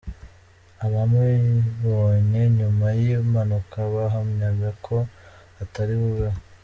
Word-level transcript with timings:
Abamubonye 0.85 2.41
nyuma 2.57 2.87
y'impanuka 3.01 3.77
bahamyaga 3.93 4.69
ko 4.85 4.97
atari 5.63 5.93
bubeho. 6.01 6.39